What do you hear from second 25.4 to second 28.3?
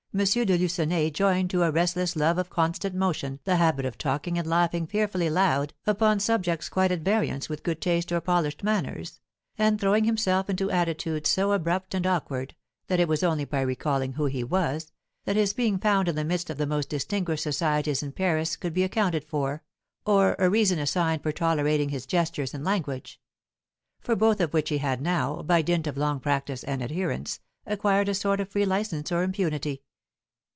by dint of long practice and adherence, acquired a